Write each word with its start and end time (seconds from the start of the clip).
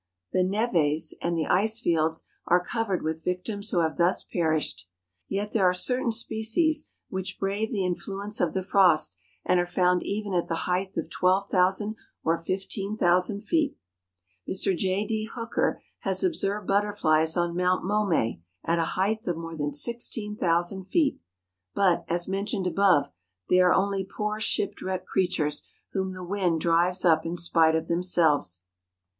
The 0.33 0.39
n^ves 0.43 1.13
and 1.21 1.37
the 1.37 1.45
ice 1.45 1.79
fields 1.79 2.23
are 2.47 2.65
covered 2.65 3.03
with 3.03 3.23
victims 3.23 3.69
who 3.69 3.81
have 3.81 3.97
thus 3.99 4.23
perished. 4.23 4.87
Yet 5.29 5.51
there 5.51 5.65
are 5.69 5.75
certain 5.75 6.11
species 6.11 6.89
which 7.09 7.37
brave 7.39 7.69
the 7.69 7.81
in¬ 7.87 7.95
fluence 7.95 8.41
of 8.41 8.55
the 8.55 8.63
frost 8.63 9.15
and 9.45 9.59
are 9.59 9.65
found 9.67 10.01
even 10.01 10.33
at 10.33 10.47
the 10.47 10.65
height 10.65 10.97
of 10.97 11.11
12,000 11.11 11.95
or 12.23 12.35
15,000 12.35 13.41
feet. 13.41 13.77
Mr. 14.49 14.75
J. 14.75 15.05
D. 15.05 15.25
Hooker 15.25 15.83
has 15.99 16.23
observed 16.23 16.65
butterflies 16.65 17.37
on 17.37 17.55
Mount 17.55 17.85
Momay, 17.85 18.41
at 18.65 18.79
a 18.79 18.97
height 18.97 19.19
ANIMAL 19.19 19.19
LIFE 19.19 19.27
IN 19.27 19.41
MOUNTAIN 19.51 19.67
REGIONS. 19.67 19.83
317 19.83 20.31
of 20.31 20.39
more 20.41 20.65
than 20.65 20.79
16,000 20.81 20.85
feet; 20.85 21.21
but, 21.75 22.03
as 22.07 22.27
mentioned 22.27 22.65
above, 22.65 23.11
they 23.51 23.59
are 23.59 23.71
only 23.71 24.03
poor 24.03 24.39
shipwrecked 24.39 25.05
creatures 25.05 25.61
whom 25.91 26.13
the 26.13 26.23
wind 26.25 26.59
drives 26.59 27.05
up 27.05 27.23
in 27.23 27.35
spite 27.35 27.75
of 27.75 27.87
themselves. 27.87 28.61